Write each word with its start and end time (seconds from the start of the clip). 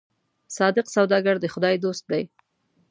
صادق 0.57 0.85
سوداګر 0.95 1.35
د 1.39 1.45
خدای 1.53 1.75
دوست 1.83 2.03
دی. 2.11 2.23